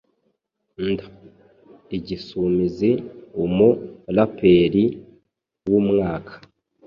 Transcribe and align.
Nd 0.89 0.99
igisumizi 1.97 2.91
umu 3.43 3.69
rapperi 4.15 4.85
w' 5.69 5.75
umwaka 5.79 6.33